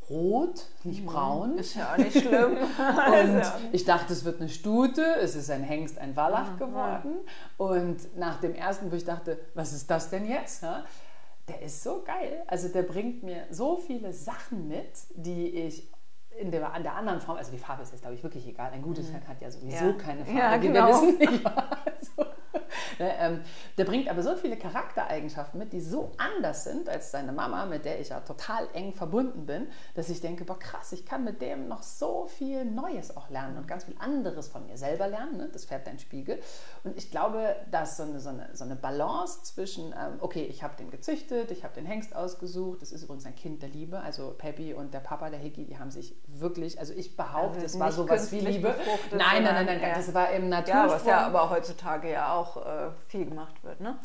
[0.08, 1.58] rot, nicht braun.
[1.58, 2.56] Ist ja auch nicht schlimm.
[2.56, 7.16] Und ich dachte, es wird eine Stute, es ist ein Hengst, ein Wallach geworden.
[7.58, 10.62] Und nach dem ersten, wo ich dachte, was ist das denn jetzt?
[10.62, 10.84] Ja?
[11.48, 12.42] Der ist so geil.
[12.46, 15.90] Also der bringt mir so viele Sachen mit, die ich
[16.38, 18.70] in der, an der anderen Form, also die Farbe ist jetzt, glaube ich, wirklich egal.
[18.72, 19.92] Ein gutes Pferd hat ja sowieso Ja.
[19.92, 20.86] keine Farbe, Ja, genau.
[20.88, 21.18] wir wissen.
[21.18, 21.44] Nicht?
[22.16, 22.22] Also,
[22.98, 23.40] ne, ähm,
[23.78, 27.84] der bringt aber so viele Charaktereigenschaften mit, die so anders sind als seine Mama, mit
[27.84, 31.40] der ich ja total eng verbunden bin, dass ich denke, boah krass, ich kann mit
[31.40, 35.36] dem noch so viel Neues auch lernen und ganz viel anderes von mir selber lernen.
[35.38, 35.48] Ne?
[35.52, 36.38] Das fährt dein Spiegel.
[36.84, 40.62] Und ich glaube, dass so eine, so eine, so eine Balance zwischen, ähm, okay, ich
[40.62, 43.98] habe den gezüchtet, ich habe den Hengst ausgesucht, das ist übrigens ein Kind der Liebe,
[44.00, 47.66] also Peppy und der Papa, der Higgy, die haben sich wirklich, also ich behaupte, Also
[47.66, 48.74] es war sowas wie Liebe.
[49.12, 50.90] Nein, nein, nein, nein, eher- das war im Ja, Natursprung.
[50.90, 53.96] was ja aber heutzutage ja auch äh, viel gemacht wird, ne?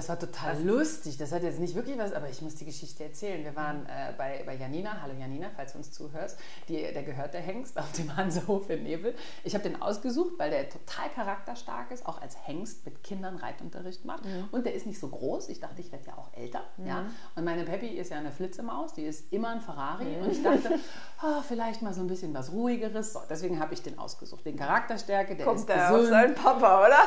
[0.00, 1.18] Das war total lustig.
[1.18, 3.44] Das hat jetzt nicht wirklich was, aber ich muss die Geschichte erzählen.
[3.44, 5.02] Wir waren äh, bei, bei Janina.
[5.02, 6.38] Hallo Janina, falls du uns zuhörst.
[6.68, 9.14] Die, der gehört der Hengst auf dem Hansehof in Nebel.
[9.44, 14.06] Ich habe den ausgesucht, weil der total charakterstark ist, auch als Hengst mit Kindern Reitunterricht
[14.06, 14.22] macht.
[14.52, 15.50] Und der ist nicht so groß.
[15.50, 16.62] Ich dachte, ich werde ja auch älter.
[16.78, 17.04] Ja?
[17.34, 18.94] Und meine Peppy ist ja eine Flitzemaus.
[18.94, 20.16] Die ist immer ein Ferrari.
[20.16, 20.78] Und ich dachte,
[21.22, 23.12] oh, vielleicht mal so ein bisschen was Ruhigeres.
[23.12, 24.46] So, deswegen habe ich den ausgesucht.
[24.46, 26.08] Den Charakterstärke, der Kommt ist der auf gesund.
[26.08, 27.00] seinen Papa, oder?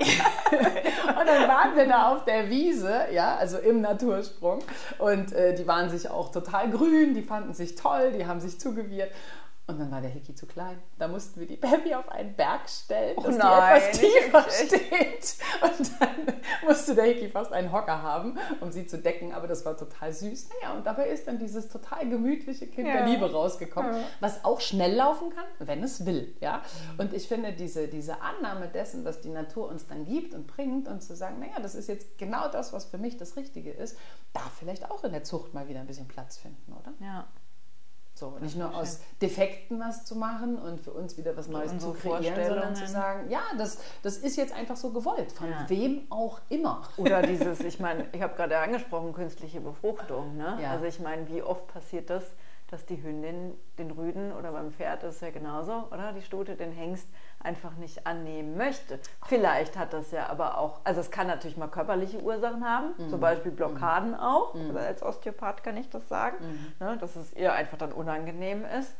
[1.20, 4.60] Und dann waren wir da auf der Wiese, ja, also im Natursprung.
[4.98, 8.58] Und äh, die waren sich auch total grün, die fanden sich toll, die haben sich
[8.58, 9.10] zugewirrt.
[9.70, 10.78] Und dann war der Hickey zu klein.
[10.98, 14.76] Da mussten wir die Baby auf einen Berg stellen, Oh dass nein, die etwas tiefer
[14.78, 15.36] steht.
[15.62, 16.34] Und dann
[16.66, 19.32] musste der Hickey fast einen Hocker haben, um sie zu decken.
[19.32, 20.48] Aber das war total süß.
[20.60, 22.94] Naja, und dabei ist dann dieses total gemütliche Kind Ja.
[22.94, 24.02] der Liebe rausgekommen, Ja.
[24.18, 26.34] was auch schnell laufen kann, wenn es will.
[26.40, 26.62] Ja?
[26.98, 30.88] Und ich finde diese, diese Annahme dessen, was die Natur uns dann gibt und bringt
[30.88, 33.96] und zu sagen, naja, das ist jetzt genau das, was für mich das Richtige ist,
[34.32, 36.92] darf vielleicht auch in der Zucht mal wieder ein bisschen Platz finden, oder?
[37.00, 37.28] Ja.
[38.14, 41.92] So, nicht nur aus Defekten was zu machen und für uns wieder was Neues zu
[41.94, 45.64] kreieren, sondern zu sagen, ja, das, das ist jetzt einfach so gewollt, von Ja.
[45.68, 46.82] wem auch immer.
[46.98, 50.36] Oder dieses, ich meine, ich habe gerade angesprochen, künstliche Befruchtung.
[50.36, 50.58] Ne?
[50.62, 50.72] Ja.
[50.72, 52.24] Also ich meine, wie oft passiert das,
[52.70, 56.12] dass die Hündin den Rüden oder beim Pferd ist ja genauso, oder?
[56.12, 57.06] Die Stute den Hengst
[57.42, 58.98] einfach nicht annehmen möchte.
[59.26, 63.08] Vielleicht hat das ja aber auch, also es kann natürlich mal körperliche Ursachen haben, Mhm.
[63.10, 64.54] zum Beispiel Blockaden auch.
[64.54, 66.86] Also als Osteopath kann ich das sagen, Mhm.
[66.86, 66.96] ne?
[66.98, 68.94] dass es ihr einfach dann unangenehm ist.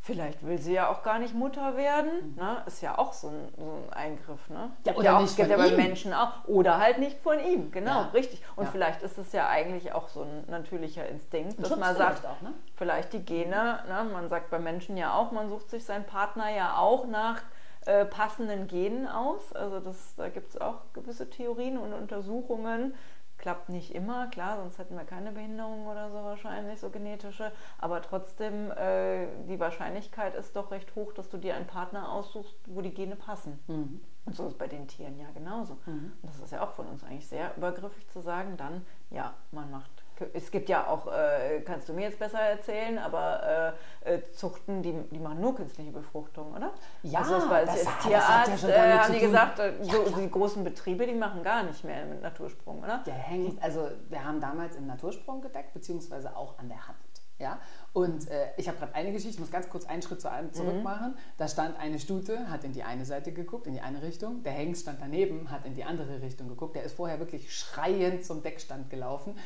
[0.00, 2.34] Vielleicht will sie ja auch gar nicht Mutter werden.
[2.36, 2.62] Ne?
[2.66, 4.48] Ist ja auch so ein, so ein Eingriff.
[4.48, 4.58] Ne?
[4.58, 4.72] Mhm.
[4.86, 5.76] Ja, oder auch, nicht gibt von ja bei ihm.
[5.76, 6.44] Menschen auch.
[6.46, 8.10] Oder halt nicht von ihm, genau, Ja.
[8.14, 8.40] richtig.
[8.56, 8.70] Und Ja.
[8.70, 12.52] vielleicht ist es ja eigentlich auch so ein natürlicher Instinkt, dass man sagt, auch, ne?
[12.76, 14.06] vielleicht die Gene, ne?
[14.10, 17.42] man sagt bei Menschen ja auch, man sucht sich seinen Partner ja auch nach
[17.86, 19.52] äh, passenden Genen aus.
[19.52, 22.94] Also das, da gibt es auch gewisse Theorien und Untersuchungen.
[23.38, 27.52] Klappt nicht immer, klar, sonst hätten wir keine Behinderung oder so wahrscheinlich, so genetische.
[27.78, 32.56] Aber trotzdem, äh, die Wahrscheinlichkeit ist doch recht hoch, dass du dir einen Partner aussuchst,
[32.66, 33.60] wo die Gene passen.
[33.68, 34.00] Mhm.
[34.24, 35.78] Und so ist bei den Tieren ja genauso.
[36.22, 39.70] Und das ist ja auch von uns eigentlich sehr übergriffig zu sagen, dann, ja, man
[39.70, 39.97] macht.
[40.34, 44.82] Es gibt ja auch, äh, kannst du mir jetzt besser erzählen, aber äh, äh, Zuchten,
[44.82, 46.72] die, die machen nur künstliche Befruchtung, oder?
[47.02, 49.12] Ja, also das, war, das als hat- das hat Tierarzt ja schon äh, haben zu
[49.12, 50.20] die gesagt, äh, Ja, so, klar.
[50.20, 53.02] die großen Betriebe, die machen gar nicht mehr mit Natursprung, oder?
[53.06, 56.98] Der hängt, also wir haben damals im Natursprung gedeckt, beziehungsweise auch an der Hand.
[57.40, 57.60] Ja?
[57.92, 60.52] Und äh, ich habe gerade eine Geschichte, ich muss ganz kurz einen Schritt zu einem
[60.52, 61.16] zurück machen.
[61.36, 64.42] Da stand eine Stute, hat in die eine Seite geguckt, in die eine Richtung.
[64.42, 66.74] Der Hengst stand daneben, hat in die andere Richtung geguckt.
[66.74, 69.36] Der ist vorher wirklich schreiend zum Deckstand gelaufen.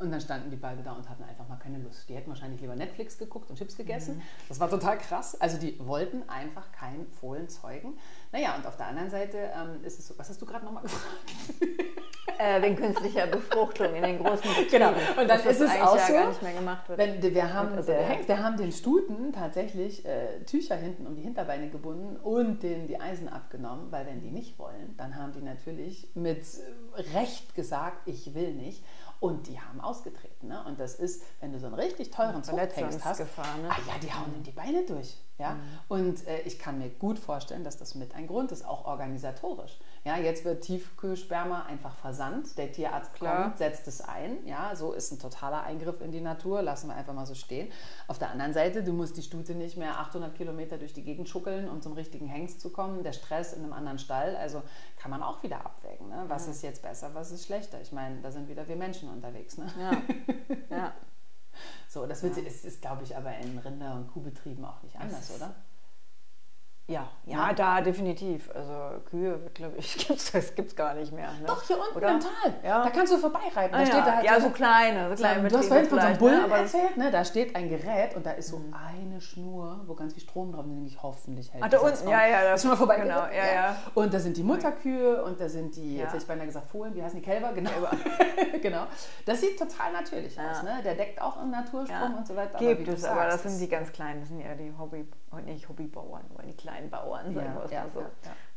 [0.00, 2.08] Und dann standen die beide da und hatten einfach mal keine Lust.
[2.08, 4.22] Die hätten wahrscheinlich lieber Netflix geguckt und Chips gegessen.
[4.48, 5.40] Das war total krass.
[5.40, 7.98] Also die wollten einfach keinen Fohlen zeugen.
[8.30, 10.84] Naja, und auf der anderen Seite ähm, ist es so, was hast du gerade nochmal
[10.84, 11.32] gefragt?
[12.38, 14.70] Äh, wegen künstlicher Befruchtung in den großen Betrieben.
[14.70, 14.90] Genau.
[15.20, 16.98] Und dann ist es auch ja so, gar nicht mehr gemacht wird.
[16.98, 21.16] Wenn, wir, haben, Also der Hengst, wir haben den Stuten tatsächlich äh, Tücher hinten um
[21.16, 25.32] die Hinterbeine gebunden und denen die Eisen abgenommen, weil wenn die nicht wollen, dann haben
[25.32, 26.44] die natürlich mit
[27.14, 28.84] Recht gesagt, ich will nicht.
[29.20, 30.48] Und die haben ausgetreten.
[30.48, 30.62] Ne?
[30.64, 33.68] Und das ist, wenn du so einen richtig teuren Zuchthengst hast, Verletzungsgefahr, ne?
[33.70, 35.16] ah, ja, die hauen in die Beine durch.
[35.38, 35.56] Ja?
[35.88, 39.78] Und äh, ich kann mir gut vorstellen, dass das mit ein Grund ist, auch organisatorisch.
[40.04, 42.56] Ja, jetzt wird Tiefkühlsperma einfach versandt.
[42.56, 43.44] Der Tierarzt Klar.
[43.44, 44.46] kommt, setzt es ein.
[44.46, 46.62] Ja, so ist ein totaler Eingriff in die Natur.
[46.62, 47.70] Lassen wir einfach mal so stehen.
[48.06, 51.28] Auf der anderen Seite, du musst die Stute nicht mehr 800 Kilometer durch die Gegend
[51.28, 53.02] schuckeln, um zum richtigen Hengst zu kommen.
[53.02, 54.36] Der Stress in einem anderen Stall.
[54.36, 54.62] Also
[54.96, 56.08] kann man auch wieder abwägen.
[56.08, 56.24] Ne?
[56.28, 57.80] Was ist jetzt besser, was ist schlechter?
[57.80, 59.58] Ich meine, da sind wieder wir Menschen unterwegs.
[59.58, 59.66] Ne?
[59.78, 60.02] Ja.
[60.76, 60.92] ja.
[61.88, 65.34] So, das wird, ist, ist glaube ich, aber in Rinder- und Kuhbetrieben auch nicht anders,
[65.34, 65.54] oder?
[66.90, 67.52] Ja, ja, Ja.
[67.52, 68.48] da definitiv.
[68.54, 68.72] Also
[69.10, 71.28] Kühe, glaube ich, gibt's, das gibt es gar nicht mehr.
[71.32, 71.46] Ne?
[71.46, 72.12] Doch, hier unten Oder?
[72.12, 72.54] im Tal.
[72.64, 72.82] Ja.
[72.82, 73.72] Da kannst du vorbeireiten.
[73.72, 74.04] Da Ah, steht ja.
[74.06, 76.38] da halt ja, so- kleine, so kleine du hast vorhin von so einem vielleicht, Bullen
[76.38, 76.44] ne?
[76.44, 77.10] aber erzählt, ne?
[77.10, 80.64] da steht ein Gerät und da ist so eine Schnur, wo ganz viel Strom drauf
[80.64, 80.70] ist.
[80.70, 82.96] Denke ich, hoffentlich hält Ach, da unten, ja, ja, das- Ist schon mal vorbei.
[82.96, 83.76] genau, ja, ja.
[83.94, 86.04] Und da sind die Mutterkühe und da sind die, Ja.
[86.04, 87.52] jetzt hätte ich beinahe gesagt Fohlen, wie heißen die Kälber?
[87.52, 87.70] Genau.
[88.62, 88.84] genau.
[89.26, 90.52] Das sieht total natürlich Ja.
[90.52, 90.62] aus.
[90.62, 90.80] Ne?
[90.82, 92.16] Der deckt auch im Natursprung Ja.
[92.16, 92.58] und so weiter.
[92.58, 95.36] Gibt du es, aber das sind die ganz kleinen, das sind eher die Hobby, oh,
[95.36, 98.04] nicht Hobbybauern, aber die kleinen Bauern, sagen wir es ja, mal so.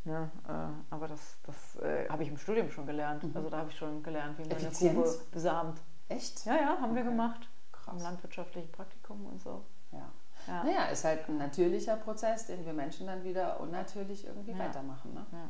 [0.03, 3.23] Ne, äh, aber das, das äh, habe ich im Studium schon gelernt.
[3.35, 5.19] Also da habe ich schon gelernt, wie man eine Effizienz?
[5.19, 5.79] Kuh besamt.
[6.09, 6.45] Echt?
[6.45, 7.11] Ja, ja, haben wir Okay.
[7.11, 7.49] gemacht.
[7.71, 7.93] Krass.
[7.95, 9.63] Im landwirtschaftlichen Praktikum und so.
[9.91, 10.11] Ja.
[10.47, 10.63] Ja.
[10.63, 14.59] Naja, ist halt ein natürlicher Prozess, den wir Menschen dann wieder unnatürlich irgendwie Ja.
[14.59, 15.13] weitermachen.
[15.13, 15.23] Ne?
[15.31, 15.49] Ja.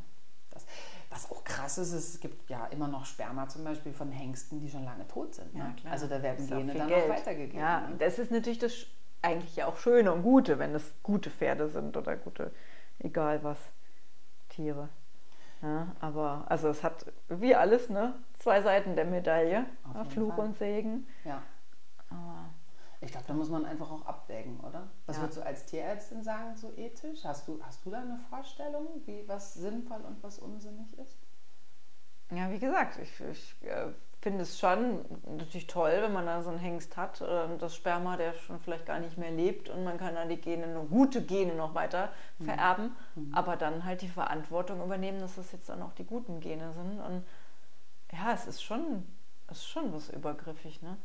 [0.50, 0.66] Das,
[1.10, 4.70] was auch krass ist, es gibt ja immer noch Sperma zum Beispiel von Hengsten, die
[4.70, 5.54] schon lange tot sind.
[5.56, 5.74] Ne?
[5.82, 5.92] Ja.
[5.92, 7.08] Also da werden auch Gene dann Geld.
[7.08, 7.58] noch weitergegeben.
[7.60, 7.88] Ja, ne?
[7.94, 8.74] und das ist natürlich das
[9.22, 12.52] eigentlich ja auch Schöne und Gute, wenn es gute Pferde sind oder gute,
[13.00, 13.58] egal was,
[14.50, 14.90] Tiere.
[15.62, 18.16] Ja, aber also es hat wie alles, ne?
[18.40, 19.66] Zwei Seiten der Medaille.
[19.84, 20.46] Auf Ja, Fluch Fall.
[20.46, 21.08] und Segen.
[21.24, 21.42] ja.
[22.10, 22.50] Aber
[23.00, 24.88] Ich glaube, da muss man einfach auch abwägen, oder?
[25.06, 25.24] Was Ja.
[25.24, 27.24] würdest du als Tierärztin sagen, so ethisch?
[27.26, 31.18] Hast du, hast du da eine Vorstellung, wie was sinnvoll und was unsinnig ist?
[32.32, 33.88] ja, wie gesagt, ich, ich äh,
[34.22, 35.04] finde es schon
[35.38, 38.60] natürlich toll, wenn man da so einen Hengst hat äh, und das Sperma, der schon
[38.60, 42.10] vielleicht gar nicht mehr lebt und man kann dann die Gene, gute Gene noch weiter
[42.38, 42.46] Mhm.
[42.46, 42.96] vererben,
[43.34, 47.00] aber dann halt die Verantwortung übernehmen, dass das jetzt dann auch die guten Gene sind
[47.00, 47.24] und
[48.12, 49.06] ja, es ist schon,
[49.48, 50.98] es ist schon was übergriffig, ne?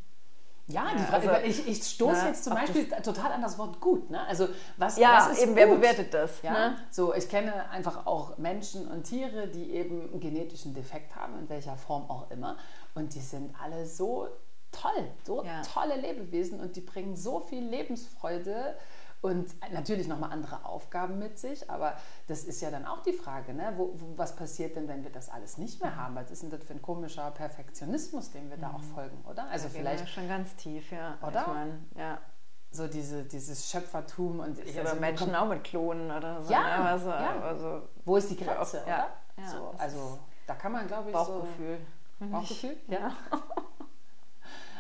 [0.68, 3.80] Ja, die Frage, also, ich, ich stoße ne, jetzt zum Beispiel total an das Wort
[3.80, 4.10] gut.
[4.10, 4.26] Ne?
[4.26, 5.56] Also was, Ja, was ist eben, gut?
[5.58, 6.42] wer bewertet das?
[6.42, 6.76] Ja, Ne?
[6.90, 11.48] so ich kenne einfach auch Menschen und Tiere, die eben einen genetischen Defekt haben, in
[11.48, 12.56] welcher Form auch immer.
[12.96, 14.26] Und die sind alle so
[14.72, 15.62] toll, so Ja.
[15.62, 18.76] tolle Lebewesen und die bringen so viel Lebensfreude
[19.26, 21.68] und natürlich nochmal andere Aufgaben mit sich.
[21.68, 21.94] Aber
[22.28, 23.72] das ist ja dann auch die Frage, ne?
[23.76, 26.14] wo, wo, was passiert denn, wenn wir das alles nicht mehr haben?
[26.14, 29.48] Was ist denn das für ein komischer Perfektionismus, dem wir da auch folgen, oder?
[29.50, 31.18] Also gehen vielleicht wir schon ganz tief, ja.
[31.26, 31.40] Oder?
[31.40, 32.18] Ich mein, ja.
[32.70, 36.52] so diese, dieses Schöpfertum und ich, also, Menschen auch mit Klonen oder so.
[36.52, 36.88] Ja, ne?
[36.90, 37.40] also, ja.
[37.40, 39.44] also Wo ist die Grenze, Ja, oder?
[39.44, 41.78] ja, so, also da kann man, glaube ich, Bauchgefühl.
[42.20, 42.26] so...
[42.26, 42.76] Bauchgefühl?
[42.86, 43.12] Ja.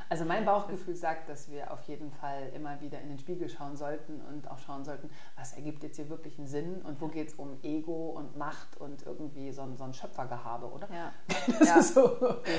[0.08, 3.76] Also mein Bauchgefühl sagt, dass wir auf jeden Fall immer wieder in den Spiegel schauen
[3.76, 7.28] sollten und auch schauen sollten, was ergibt jetzt hier wirklich einen Sinn und wo geht
[7.28, 10.88] es um Ego und Macht und irgendwie so ein, so ein Schöpfergehabe, oder?
[10.92, 11.12] Ja.
[11.64, 11.82] Ja.
[11.82, 12.16] so,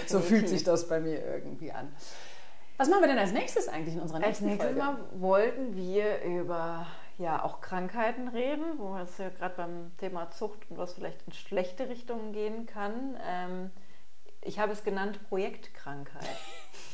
[0.08, 1.92] so fühlt sich das bei mir irgendwie an.
[2.78, 4.80] Was machen wir denn als nächstes eigentlich in unserer Als nächsten nächstes Folge?
[4.80, 6.86] Mal wollten wir über
[7.18, 11.34] ja auch Krankheiten reden, wo es ja gerade beim Thema Zucht und was vielleicht in
[11.34, 13.18] schlechte Richtungen gehen kann.
[13.28, 13.72] Ähm,
[14.48, 16.26] ich habe es genannt Projektkrankheit.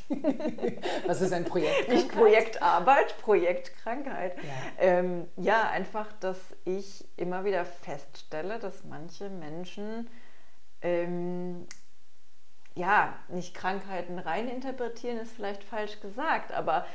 [1.07, 1.89] Was ist ein Projekt?
[1.89, 4.35] Nicht Projektarbeit, Projektkrankheit.
[4.37, 4.43] Ja.
[4.79, 10.09] Ähm, ja, einfach, dass ich immer wieder feststelle, dass manche Menschen
[10.81, 11.67] ähm,
[12.75, 16.85] ja nicht Krankheiten rein interpretieren, ist vielleicht falsch gesagt, aber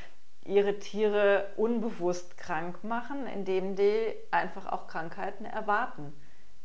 [0.44, 6.12] ihre Tiere unbewusst krank machen, indem die einfach auch Krankheiten erwarten.